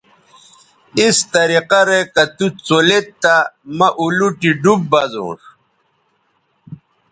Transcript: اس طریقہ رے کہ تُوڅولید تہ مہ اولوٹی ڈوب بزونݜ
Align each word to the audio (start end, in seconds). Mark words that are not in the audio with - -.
اس 1.03 1.17
طریقہ 1.33 1.81
رے 1.89 1.99
کہ 2.13 2.23
تُوڅولید 2.37 3.05
تہ 3.21 3.35
مہ 3.77 3.87
اولوٹی 4.01 4.51
ڈوب 4.61 4.79
بزونݜ 4.91 5.41